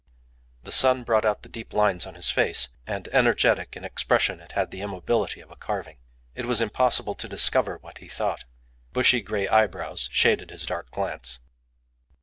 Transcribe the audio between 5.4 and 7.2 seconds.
of a carving. It was impossible